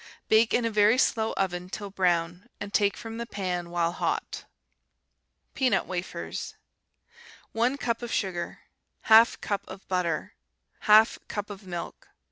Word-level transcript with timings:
Bake 0.29 0.51
in 0.51 0.65
a 0.65 0.71
very 0.71 0.97
slow 0.97 1.33
oven 1.33 1.69
till 1.69 1.91
brown, 1.91 2.47
and 2.59 2.73
take 2.73 2.97
from 2.97 3.19
the 3.19 3.27
pan 3.27 3.69
while 3.69 3.91
hot. 3.91 4.45
Peanut 5.53 5.85
Wafers 5.85 6.55
1 7.51 7.77
cup 7.77 8.01
of 8.01 8.11
sugar. 8.11 8.61
1/2 9.05 9.39
cup 9.41 9.63
of 9.67 9.87
butter. 9.87 10.33
1/2 10.85 11.19
cup 11.27 11.51
of 11.51 11.67
milk. 11.67 12.07